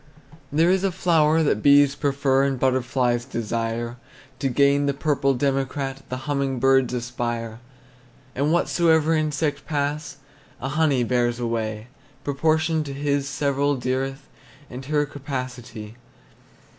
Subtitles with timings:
[0.51, 3.97] There is a flower that bees prefer, And butterflies desire;
[4.39, 7.59] To gain the purple democrat The humming birds aspire.
[8.33, 10.17] And whatsoever insect pass,
[10.59, 11.85] A honey bears away
[12.23, 14.27] Proportioned to his several dearth
[14.71, 15.97] And her capacity.